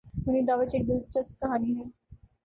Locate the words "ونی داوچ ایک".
0.25-0.83